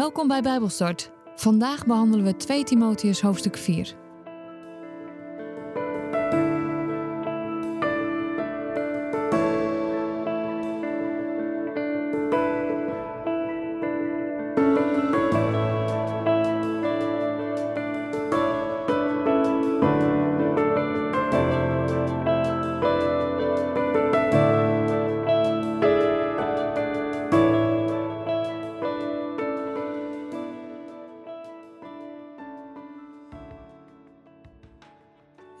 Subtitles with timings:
[0.00, 1.10] Welkom bij Bijbelstart.
[1.34, 3.99] Vandaag behandelen we 2 Timotheus hoofdstuk 4.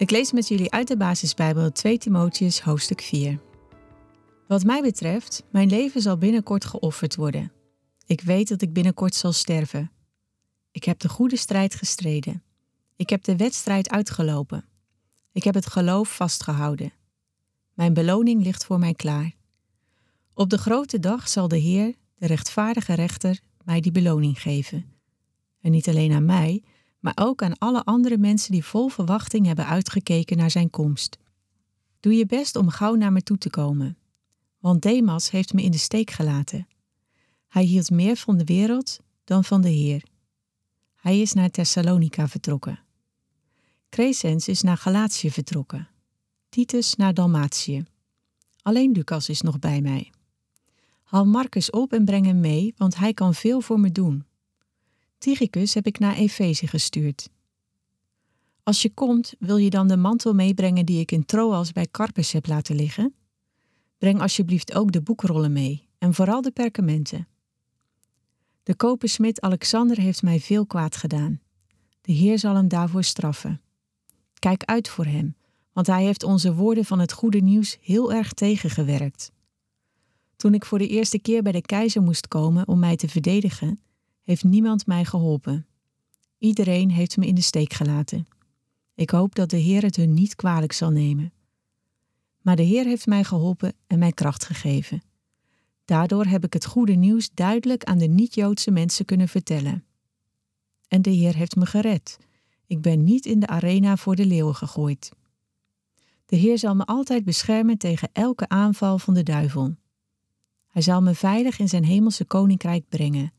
[0.00, 3.40] Ik lees met jullie uit de basisbijbel 2 Timotheus hoofdstuk 4.
[4.48, 7.52] Wat mij betreft, mijn leven zal binnenkort geofferd worden.
[8.06, 9.90] Ik weet dat ik binnenkort zal sterven.
[10.70, 12.42] Ik heb de goede strijd gestreden.
[12.96, 14.64] Ik heb de wedstrijd uitgelopen.
[15.32, 16.92] Ik heb het geloof vastgehouden.
[17.74, 19.34] Mijn beloning ligt voor mij klaar.
[20.34, 24.84] Op de grote dag zal de Heer, de rechtvaardige rechter, mij die beloning geven.
[25.60, 26.62] En niet alleen aan mij,
[27.00, 31.18] maar ook aan alle andere mensen die vol verwachting hebben uitgekeken naar zijn komst.
[32.00, 33.98] Doe je best om gauw naar me toe te komen,
[34.58, 36.66] want Demas heeft me in de steek gelaten.
[37.48, 40.02] Hij hield meer van de wereld dan van de Heer.
[40.96, 42.80] Hij is naar Thessalonica vertrokken.
[43.88, 45.88] Crescens is naar Galatië vertrokken.
[46.48, 47.84] Titus naar Dalmatië.
[48.62, 50.12] Alleen Lucas is nog bij mij.
[51.02, 54.24] Haal Marcus op en breng hem mee, want hij kan veel voor me doen.
[55.20, 57.30] Tychicus heb ik naar Efeze gestuurd.
[58.62, 62.32] Als je komt, wil je dan de mantel meebrengen die ik in Troas bij Carpus
[62.32, 63.14] heb laten liggen?
[63.98, 67.28] Breng alsjeblieft ook de boekrollen mee en vooral de perkamenten.
[68.62, 71.40] De kopersmid Alexander heeft mij veel kwaad gedaan.
[72.00, 73.60] De Heer zal hem daarvoor straffen.
[74.38, 75.36] Kijk uit voor hem,
[75.72, 79.32] want hij heeft onze woorden van het goede nieuws heel erg tegengewerkt.
[80.36, 83.80] Toen ik voor de eerste keer bij de keizer moest komen om mij te verdedigen,
[84.30, 85.66] heeft niemand mij geholpen.
[86.38, 88.26] Iedereen heeft me in de steek gelaten.
[88.94, 91.32] Ik hoop dat de Heer het hun niet kwalijk zal nemen.
[92.40, 95.02] Maar de Heer heeft mij geholpen en mij kracht gegeven.
[95.84, 99.84] Daardoor heb ik het goede nieuws duidelijk aan de niet-Joodse mensen kunnen vertellen.
[100.88, 102.18] En de Heer heeft me gered.
[102.66, 105.10] Ik ben niet in de arena voor de leeuwen gegooid.
[106.26, 109.76] De Heer zal me altijd beschermen tegen elke aanval van de duivel.
[110.66, 113.32] Hij zal me veilig in zijn hemelse koninkrijk brengen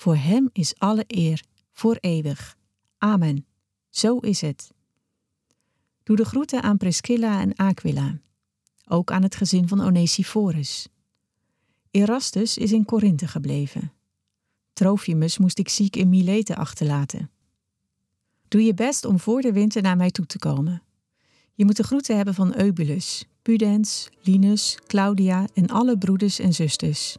[0.00, 2.56] voor Hem is alle eer, voor eeuwig.
[2.98, 3.46] Amen.
[3.90, 4.70] Zo is het.
[6.02, 8.18] Doe de groeten aan Priscilla en Aquila,
[8.88, 10.88] ook aan het gezin van Onesiphorus.
[11.90, 13.92] Erastus is in Korinthe gebleven.
[14.72, 17.30] Trofimus moest ik ziek in Mileten achterlaten.
[18.48, 20.82] Doe je best om voor de winter naar mij toe te komen.
[21.54, 27.16] Je moet de groeten hebben van Eubulus, Pudens, Linus, Claudia en alle broeders en zusters.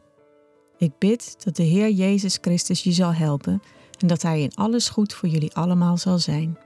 [0.82, 3.62] Ik bid dat de Heer Jezus Christus je zal helpen
[3.98, 6.58] en dat Hij in alles goed voor jullie allemaal zal zijn.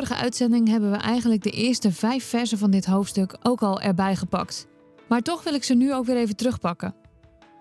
[0.00, 4.16] Vorige uitzending hebben we eigenlijk de eerste vijf versen van dit hoofdstuk ook al erbij
[4.16, 4.66] gepakt.
[5.08, 6.94] Maar toch wil ik ze nu ook weer even terugpakken.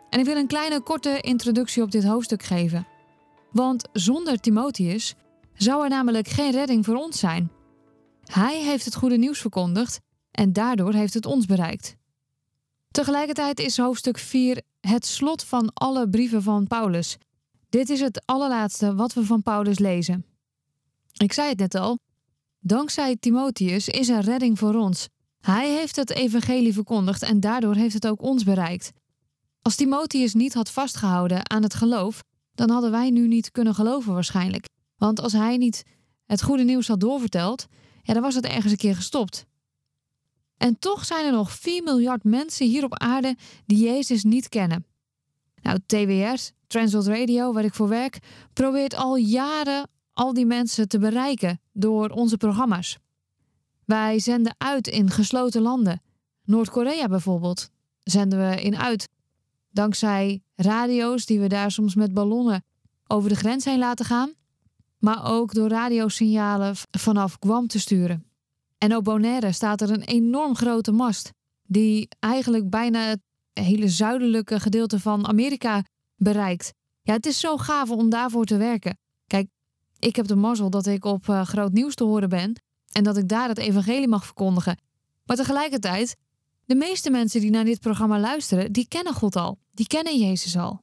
[0.09, 2.87] En ik wil een kleine korte introductie op dit hoofdstuk geven.
[3.51, 5.15] Want zonder Timotheus
[5.53, 7.51] zou er namelijk geen redding voor ons zijn.
[8.23, 9.99] Hij heeft het goede nieuws verkondigd
[10.31, 11.95] en daardoor heeft het ons bereikt.
[12.91, 17.17] Tegelijkertijd is hoofdstuk 4 het slot van alle brieven van Paulus.
[17.69, 20.25] Dit is het allerlaatste wat we van Paulus lezen.
[21.13, 21.99] Ik zei het net al.
[22.59, 25.07] Dankzij Timotheus is er redding voor ons.
[25.39, 28.91] Hij heeft het evangelie verkondigd en daardoor heeft het ook ons bereikt.
[29.61, 32.23] Als Timotheus niet had vastgehouden aan het geloof,
[32.53, 34.67] dan hadden wij nu niet kunnen geloven waarschijnlijk.
[34.97, 35.83] Want als hij niet
[36.25, 37.65] het goede nieuws had doorverteld,
[38.01, 39.45] ja, dan was het ergens een keer gestopt.
[40.57, 44.85] En toch zijn er nog 4 miljard mensen hier op aarde die Jezus niet kennen.
[45.61, 48.19] Nou, TWR, Transworld Radio, waar ik voor werk,
[48.53, 49.89] probeert al jaren
[50.19, 52.97] al die mensen te bereiken door onze programma's.
[53.85, 56.01] Wij zenden uit in gesloten landen.
[56.43, 57.69] Noord-Korea bijvoorbeeld
[58.03, 59.09] zenden we in uit.
[59.69, 62.63] Dankzij radio's die we daar soms met ballonnen
[63.07, 64.33] over de grens heen laten gaan.
[64.97, 68.25] Maar ook door radiosignalen vanaf Guam te sturen.
[68.77, 71.31] En op Bonaire staat er een enorm grote mast.
[71.63, 73.19] Die eigenlijk bijna het
[73.53, 75.83] hele zuidelijke gedeelte van Amerika
[76.15, 76.73] bereikt.
[77.01, 78.97] Ja, het is zo gaaf om daarvoor te werken.
[79.99, 82.61] Ik heb de mazzel dat ik op uh, groot nieuws te horen ben.
[82.91, 84.77] en dat ik daar het evangelie mag verkondigen.
[85.25, 86.15] Maar tegelijkertijd,
[86.65, 89.57] de meeste mensen die naar dit programma luisteren, die kennen God al.
[89.71, 90.81] Die kennen Jezus al.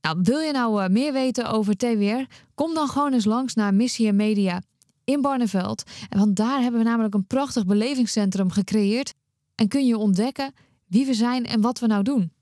[0.00, 2.34] Nou, wil je nou uh, meer weten over TWR?
[2.54, 4.62] Kom dan gewoon eens langs naar Missie en Media
[5.04, 5.82] in Barneveld.
[6.08, 9.14] Want daar hebben we namelijk een prachtig belevingscentrum gecreëerd.
[9.54, 10.52] En kun je ontdekken
[10.86, 12.32] wie we zijn en wat we nou doen.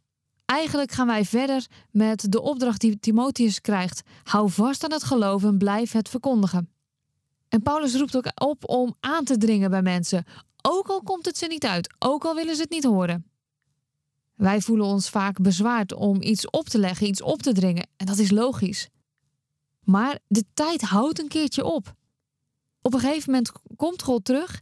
[0.47, 4.03] Eigenlijk gaan wij verder met de opdracht die Timotheus krijgt.
[4.23, 6.71] Hou vast aan het geloof en blijf het verkondigen.
[7.49, 10.25] En Paulus roept ook op om aan te dringen bij mensen,
[10.63, 13.27] ook al komt het ze niet uit, ook al willen ze het niet horen.
[14.35, 18.07] Wij voelen ons vaak bezwaard om iets op te leggen, iets op te dringen, en
[18.07, 18.89] dat is logisch.
[19.85, 21.95] Maar de tijd houdt een keertje op.
[22.83, 24.61] Op een gegeven moment komt God terug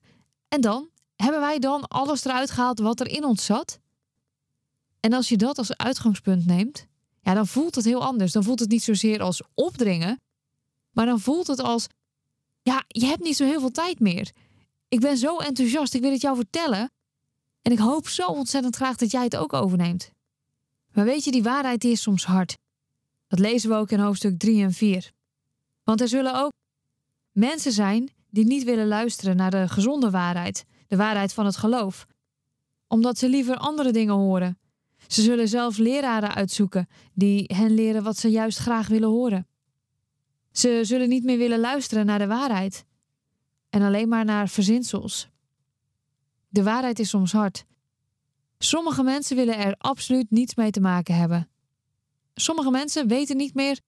[0.48, 3.78] en dan hebben wij dan alles eruit gehaald wat er in ons zat.
[5.04, 6.86] En als je dat als uitgangspunt neemt,
[7.20, 8.32] ja, dan voelt het heel anders.
[8.32, 10.20] Dan voelt het niet zozeer als opdringen,
[10.90, 11.86] maar dan voelt het als,
[12.62, 14.32] ja, je hebt niet zo heel veel tijd meer.
[14.88, 16.90] Ik ben zo enthousiast, ik wil het jou vertellen.
[17.62, 20.10] En ik hoop zo ontzettend graag dat jij het ook overneemt.
[20.92, 22.56] Maar weet je, die waarheid is soms hard.
[23.28, 25.12] Dat lezen we ook in hoofdstuk 3 en 4.
[25.82, 26.52] Want er zullen ook
[27.32, 32.06] mensen zijn die niet willen luisteren naar de gezonde waarheid, de waarheid van het geloof,
[32.86, 34.58] omdat ze liever andere dingen horen.
[35.06, 39.46] Ze zullen zelfs leraren uitzoeken die hen leren wat ze juist graag willen horen.
[40.52, 42.84] Ze zullen niet meer willen luisteren naar de waarheid
[43.70, 45.28] en alleen maar naar verzinsels.
[46.48, 47.64] De waarheid is soms hard.
[48.58, 51.48] Sommige mensen willen er absoluut niets mee te maken hebben.
[52.34, 53.80] Sommige mensen weten niet meer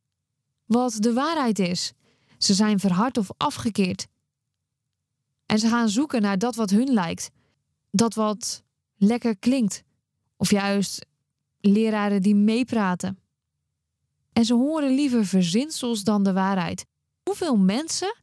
[0.64, 1.92] wat de waarheid is.
[2.38, 4.06] Ze zijn verhard of afgekeerd.
[5.46, 7.30] En ze gaan zoeken naar dat wat hun lijkt,
[7.90, 8.64] dat wat
[8.96, 9.82] lekker klinkt,
[10.36, 11.06] of juist
[11.60, 13.18] leraren die meepraten.
[14.32, 16.86] En ze horen liever verzinsels dan de waarheid.
[17.22, 18.14] Hoeveel mensen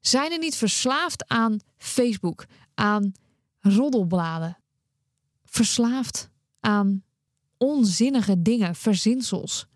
[0.00, 3.12] zijn er niet verslaafd aan Facebook, aan
[3.58, 4.58] roddelbladen?
[5.44, 6.30] Verslaafd
[6.60, 7.02] aan
[7.58, 9.66] onzinnige dingen, verzinsels.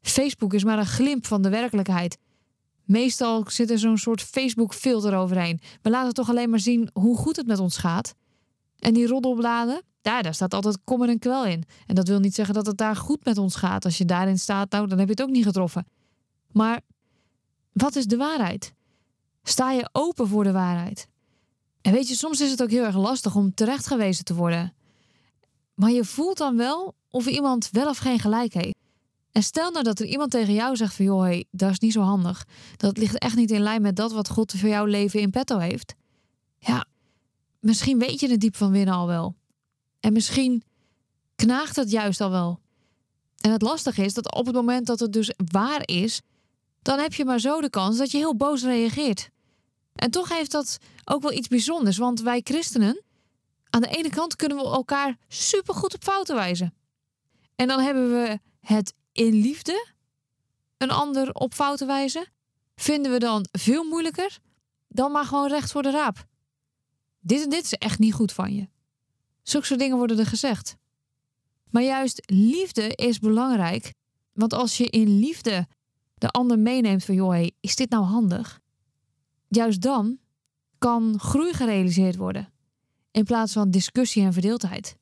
[0.00, 2.18] Facebook is maar een glimp van de werkelijkheid.
[2.84, 5.60] Meestal zit er zo'n soort Facebook-filter overheen.
[5.82, 8.14] We laten toch alleen maar zien hoe goed het met ons gaat.
[8.78, 11.64] En die roddelbladen, daar, daar staat altijd kommer en kwel in.
[11.86, 13.84] En dat wil niet zeggen dat het daar goed met ons gaat.
[13.84, 15.86] Als je daarin staat, nou, dan heb je het ook niet getroffen.
[16.52, 16.80] Maar
[17.72, 18.74] wat is de waarheid?
[19.42, 21.08] Sta je open voor de waarheid?
[21.80, 24.74] En weet je, soms is het ook heel erg lastig om terechtgewezen te worden.
[25.74, 28.74] Maar je voelt dan wel of iemand wel of geen gelijk heeft.
[29.32, 31.92] En stel nou dat er iemand tegen jou zegt van joh, hey, dat is niet
[31.92, 32.46] zo handig.
[32.76, 35.58] Dat ligt echt niet in lijn met dat wat God voor jouw leven in petto
[35.58, 35.94] heeft.
[36.58, 36.86] Ja,
[37.60, 39.34] misschien weet je het diep van winnen al wel.
[40.06, 40.62] En misschien
[41.36, 42.60] knaagt het juist al wel.
[43.40, 46.20] En het lastige is dat op het moment dat het dus waar is,
[46.82, 49.30] dan heb je maar zo de kans dat je heel boos reageert.
[49.92, 53.02] En toch heeft dat ook wel iets bijzonders, want wij christenen,
[53.70, 56.74] aan de ene kant kunnen we elkaar supergoed op fouten wijzen.
[57.54, 59.86] En dan hebben we het in liefde
[60.76, 62.26] een ander op fouten wijzen,
[62.76, 64.38] vinden we dan veel moeilijker
[64.88, 66.26] dan maar gewoon recht voor de raap.
[67.20, 68.68] Dit en dit is echt niet goed van je.
[69.48, 70.76] Zulke soort dingen worden er gezegd.
[71.70, 73.94] Maar juist liefde is belangrijk,
[74.32, 75.66] want als je in liefde
[76.14, 78.60] de ander meeneemt van joh, is dit nou handig?
[79.48, 80.18] Juist dan
[80.78, 82.52] kan groei gerealiseerd worden
[83.10, 84.96] in plaats van discussie en verdeeldheid.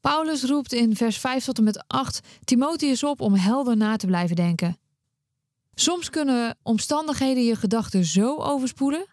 [0.00, 4.06] Paulus roept in vers 5 tot en met 8 Timotheus op om helder na te
[4.06, 4.78] blijven denken.
[5.74, 9.06] Soms kunnen omstandigheden je gedachten zo overspoelen.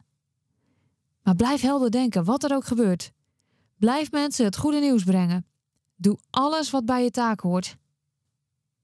[1.24, 3.12] Maar blijf helder denken, wat er ook gebeurt.
[3.77, 5.46] Blijf mensen het goede nieuws brengen.
[5.96, 7.75] Doe alles wat bij je taak hoort.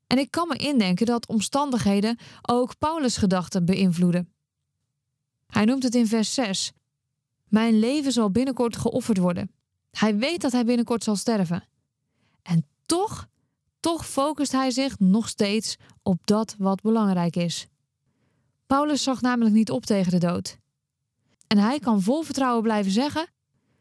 [0.07, 4.33] En ik kan me indenken dat omstandigheden ook Paulus' gedachten beïnvloeden.
[5.47, 6.71] Hij noemt het in vers 6.
[7.47, 9.51] Mijn leven zal binnenkort geofferd worden.
[9.91, 11.67] Hij weet dat hij binnenkort zal sterven.
[12.41, 13.27] En toch,
[13.79, 17.67] toch focust hij zich nog steeds op dat wat belangrijk is.
[18.67, 20.57] Paulus zag namelijk niet op tegen de dood.
[21.47, 23.33] En hij kan vol vertrouwen blijven zeggen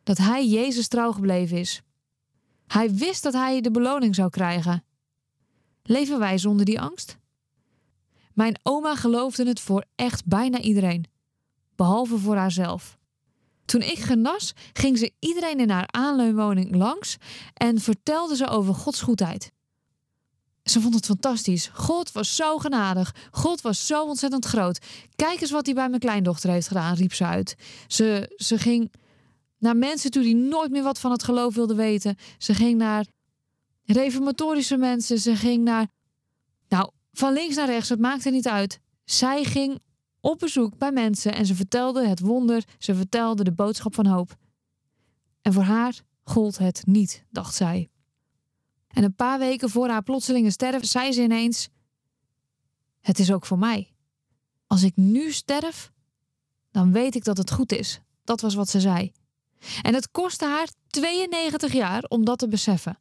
[0.03, 1.83] dat hij Jezus trouw gebleven is.
[2.67, 4.85] Hij wist dat hij de beloning zou krijgen.
[5.83, 7.19] Leven wij zonder die angst?
[8.35, 11.05] Mijn oma geloofde het voor echt bijna iedereen,
[11.77, 12.99] behalve voor haarzelf.
[13.65, 17.17] Toen ik genas, ging ze iedereen in haar aanleunwoning langs
[17.55, 19.53] en vertelde ze over Gods goedheid.
[20.63, 21.71] Ze vond het fantastisch.
[21.73, 23.15] God was zo genadig.
[23.31, 24.79] God was zo ontzettend groot.
[25.17, 27.57] Kijk eens wat hij bij mijn kleindochter heeft gedaan, riep ze uit.
[27.87, 28.93] Ze, ze ging
[29.62, 32.16] naar mensen toe die nooit meer wat van het geloof wilden weten.
[32.38, 33.07] Ze ging naar
[33.85, 35.19] reformatorische mensen.
[35.19, 35.87] Ze ging naar.
[36.69, 38.81] Nou, van links naar rechts, het maakte niet uit.
[39.04, 39.78] Zij ging
[40.21, 44.37] op bezoek bij mensen en ze vertelde het wonder, ze vertelde de boodschap van hoop.
[45.42, 47.90] En voor haar gold het niet, dacht zij.
[48.88, 51.69] En een paar weken voor haar plotselinge sterf zei ze ineens:
[53.00, 53.95] Het is ook voor mij.
[54.66, 55.92] Als ik nu sterf,
[56.71, 58.00] dan weet ik dat het goed is.
[58.25, 59.12] Dat was wat ze zei.
[59.83, 62.99] En het kostte haar 92 jaar om dat te beseffen.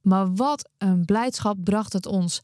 [0.00, 2.42] Maar wat een blijdschap bracht het ons.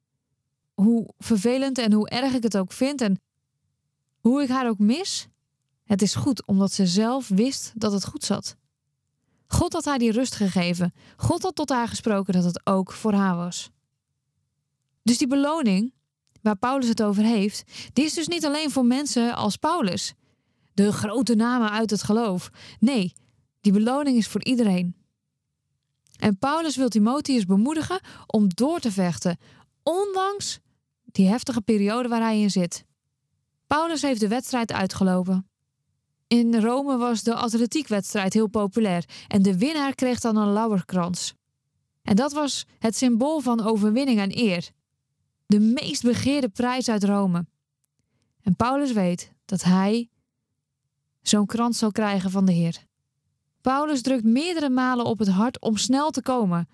[0.74, 3.20] Hoe vervelend en hoe erg ik het ook vind en
[4.20, 5.26] hoe ik haar ook mis,
[5.84, 8.56] het is goed omdat ze zelf wist dat het goed zat.
[9.46, 10.92] God had haar die rust gegeven.
[11.16, 13.70] God had tot haar gesproken dat het ook voor haar was.
[15.02, 15.92] Dus die beloning,
[16.42, 17.62] waar Paulus het over heeft,
[17.92, 20.14] die is dus niet alleen voor mensen als Paulus,
[20.84, 22.50] de grote namen uit het geloof.
[22.78, 23.12] Nee,
[23.60, 24.96] die beloning is voor iedereen.
[26.18, 29.38] En Paulus wil Timotheus bemoedigen om door te vechten,
[29.82, 30.60] ondanks
[31.04, 32.84] die heftige periode waar hij in zit.
[33.66, 35.46] Paulus heeft de wedstrijd uitgelopen.
[36.26, 41.34] In Rome was de atletiekwedstrijd heel populair en de winnaar kreeg dan een lauwerkrans.
[42.02, 44.70] En dat was het symbool van overwinning en eer.
[45.46, 47.46] De meest begeerde prijs uit Rome.
[48.42, 50.08] En Paulus weet dat hij
[51.22, 52.84] zo'n krans zal krijgen van de Heer.
[53.60, 56.68] Paulus drukt meerdere malen op het hart om snel te komen.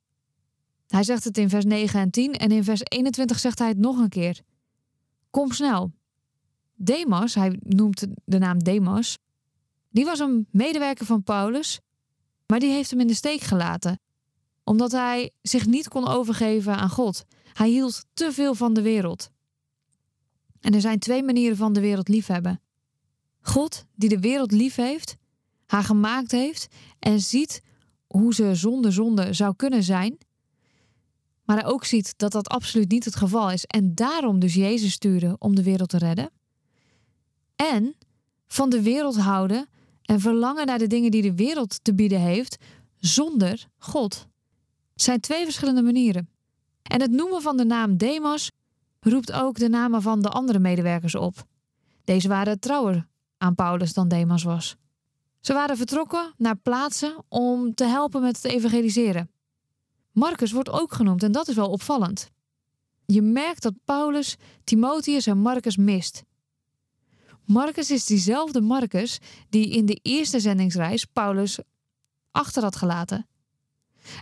[0.87, 3.79] Hij zegt het in vers 9 en 10 en in vers 21 zegt hij het
[3.79, 4.41] nog een keer.
[5.31, 5.93] Kom snel.
[6.75, 9.19] Demas, hij noemt de naam Demas,
[9.91, 11.81] die was een medewerker van Paulus,
[12.47, 14.01] maar die heeft hem in de steek gelaten,
[14.65, 17.25] omdat hij zich niet kon overgeven aan God.
[17.53, 19.31] Hij hield te veel van de wereld.
[20.61, 22.61] En er zijn twee manieren van de wereld liefhebben.
[23.41, 25.17] God, die de wereld lief heeft,
[25.67, 26.69] haar gemaakt heeft
[26.99, 27.63] en ziet
[28.07, 30.19] hoe ze zonder zonde zou kunnen zijn,
[31.45, 34.93] maar hij ook ziet dat dat absoluut niet het geval is en daarom dus Jezus
[34.93, 36.31] stuurde om de wereld te redden.
[37.57, 37.97] En
[38.47, 39.69] van de wereld houden
[40.03, 42.57] en verlangen naar de dingen die de wereld te bieden heeft,
[42.99, 44.27] zonder God.
[44.93, 46.29] Het zijn twee verschillende manieren.
[46.83, 48.51] En het noemen van de naam Demas
[49.01, 51.47] roept ook de namen van de andere medewerkers op.
[52.05, 53.07] Deze waren trouwer
[53.39, 54.77] aan Paulus dan Demas was.
[55.41, 59.31] Ze waren vertrokken naar plaatsen om te helpen met het evangeliseren.
[60.13, 62.31] Marcus wordt ook genoemd en dat is wel opvallend.
[63.07, 66.23] Je merkt dat Paulus Timotheus en Marcus mist.
[67.45, 69.19] Marcus is diezelfde Marcus
[69.49, 71.59] die in de eerste zendingsreis Paulus
[72.31, 73.27] achter had gelaten.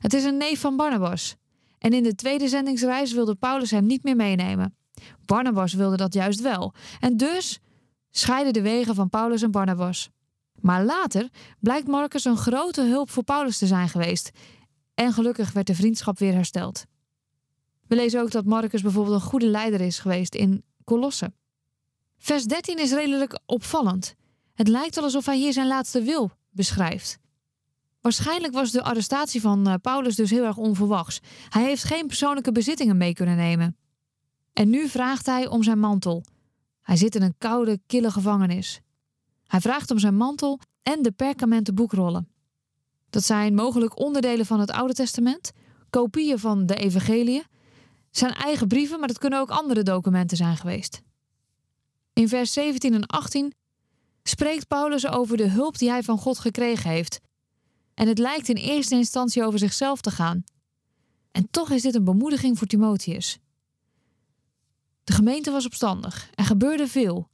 [0.01, 1.37] Het is een neef van Barnabas.
[1.79, 4.77] En in de tweede zendingsreis wilde Paulus hem niet meer meenemen.
[5.25, 6.75] Barnabas wilde dat juist wel.
[7.01, 7.61] En dus
[8.19, 10.11] scheiden de wegen van Paulus en Barnabas.
[10.61, 11.29] Maar later
[11.61, 14.31] blijkt Marcus een grote hulp voor Paulus te zijn geweest.
[14.95, 16.85] En gelukkig werd de vriendschap weer hersteld.
[17.87, 21.33] We lezen ook dat Marcus bijvoorbeeld een goede leider is geweest in Colosse.
[22.19, 24.15] Vers 13 is redelijk opvallend.
[24.55, 27.19] Het lijkt alsof hij hier zijn laatste wil beschrijft.
[28.01, 31.21] Waarschijnlijk was de arrestatie van eh, Paulus dus heel erg onverwachts.
[31.49, 33.77] Hij heeft geen persoonlijke bezittingen mee kunnen nemen.
[34.53, 36.25] En nu vraagt hij om zijn mantel.
[36.87, 38.81] Hij zit in een koude, kille gevangenis.
[39.47, 42.29] Hij vraagt om zijn mantel en de perkamenten boekrollen.
[43.11, 45.53] Dat zijn mogelijk onderdelen van het Oude Testament,
[45.91, 47.45] kopieën van de Evangeliën,
[48.11, 51.03] zijn eigen brieven, maar dat kunnen ook andere documenten zijn geweest.
[52.13, 53.55] In vers 17 en 18
[54.23, 57.21] spreekt Paulus over de hulp die hij van God gekregen heeft.
[57.95, 60.45] En het lijkt in eerste instantie over zichzelf te gaan.
[61.33, 63.39] En toch is dit een bemoediging voor Timotheus.
[65.07, 67.29] De gemeente was opstandig, er gebeurde veel.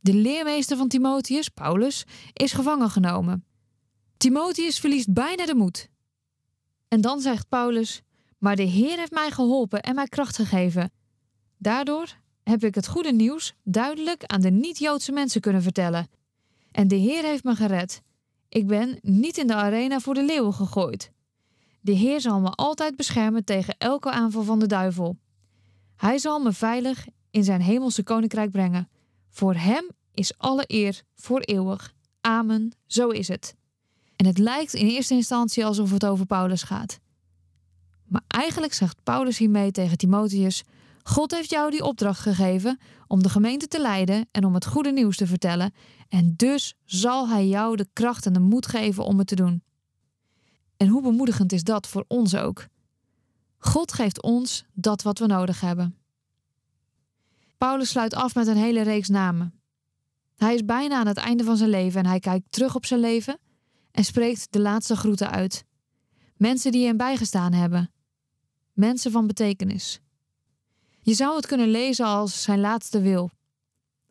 [0.00, 3.44] De leermeester van Timotheus, Paulus, is gevangen genomen.
[4.16, 5.88] Timotheus verliest bijna de moed.
[6.88, 8.02] En dan zegt Paulus:
[8.38, 10.90] Maar de Heer heeft mij geholpen en mij kracht gegeven.
[11.58, 16.08] Daardoor heb ik het goede nieuws duidelijk aan de niet-Joodse mensen kunnen vertellen.
[16.72, 18.02] En de Heer heeft me gered.
[18.48, 21.12] Ik ben niet in de arena voor de leeuwen gegooid.
[21.80, 25.18] De Heer zal me altijd beschermen tegen elke aanval van de duivel.
[25.96, 28.88] Hij zal me veilig in zijn hemelse koninkrijk brengen.
[29.30, 31.92] Voor hem is alle eer voor eeuwig.
[32.20, 33.54] Amen, zo is het.
[34.16, 36.98] En het lijkt in eerste instantie alsof het over Paulus gaat.
[38.06, 40.62] Maar eigenlijk zegt Paulus hiermee tegen Timotheus:
[41.02, 44.92] God heeft jou die opdracht gegeven om de gemeente te leiden en om het goede
[44.92, 45.74] nieuws te vertellen.
[46.08, 49.62] En dus zal Hij jou de kracht en de moed geven om het te doen.
[50.76, 52.66] En hoe bemoedigend is dat voor ons ook?
[53.66, 55.96] God geeft ons dat wat we nodig hebben.
[57.58, 59.60] Paulus sluit af met een hele reeks namen.
[60.36, 63.00] Hij is bijna aan het einde van zijn leven en hij kijkt terug op zijn
[63.00, 63.38] leven
[63.90, 65.64] en spreekt de laatste groeten uit.
[66.36, 67.90] Mensen die hem bijgestaan hebben.
[68.72, 70.00] Mensen van betekenis.
[71.02, 73.30] Je zou het kunnen lezen als zijn laatste wil.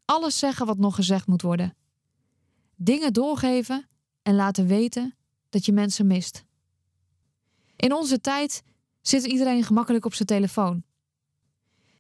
[0.05, 1.75] alles zeggen wat nog gezegd moet worden.
[2.75, 3.87] Dingen doorgeven
[4.21, 5.15] en laten weten
[5.49, 6.43] dat je mensen mist.
[7.75, 8.63] In onze tijd
[9.07, 10.83] zit iedereen gemakkelijk op zijn telefoon.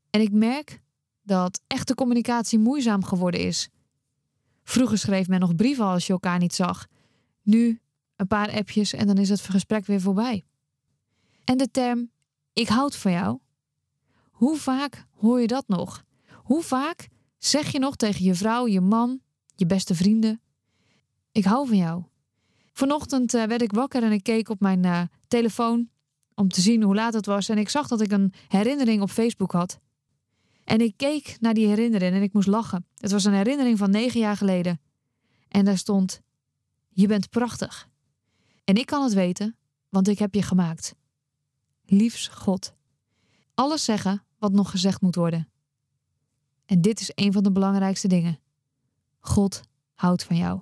[0.09, 0.81] En ik merk
[1.21, 3.69] dat echte communicatie moeizaam geworden is.
[4.63, 6.87] Vroeger schreef men nog brieven als je elkaar niet zag.
[7.41, 7.79] Nu
[8.15, 10.45] een paar appjes en dan is het gesprek weer voorbij.
[11.43, 12.11] En de term
[12.53, 13.39] ik houd van jou.
[14.31, 16.03] Hoe vaak hoor je dat nog?
[16.33, 17.07] Hoe vaak
[17.37, 19.19] zeg je nog tegen je vrouw, je man,
[19.55, 20.41] je beste vrienden:
[21.31, 22.03] Ik hou van jou.
[22.73, 25.89] Vanochtend uh, werd ik wakker en ik keek op mijn uh, telefoon
[26.35, 29.09] om te zien hoe laat het was en ik zag dat ik een herinnering op
[29.09, 29.79] Facebook had.
[30.63, 32.85] En ik keek naar die herinnering en ik moest lachen.
[32.97, 34.79] Het was een herinnering van negen jaar geleden.
[35.47, 36.21] En daar stond:
[36.89, 37.89] Je bent prachtig.
[38.63, 39.55] En ik kan het weten,
[39.89, 40.95] want ik heb je gemaakt.
[41.85, 42.73] Liefs God.
[43.53, 45.49] Alles zeggen wat nog gezegd moet worden.
[46.65, 48.39] En dit is een van de belangrijkste dingen.
[49.19, 49.61] God
[49.93, 50.61] houdt van jou.